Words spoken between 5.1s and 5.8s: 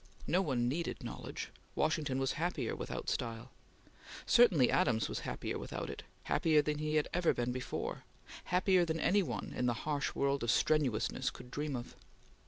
happier